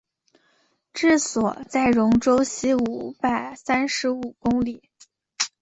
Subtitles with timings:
[0.95, 4.89] 治所在戎州西五百三十五里。